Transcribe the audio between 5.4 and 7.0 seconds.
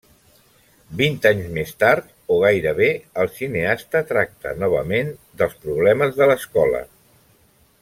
dels problemes de l'escola.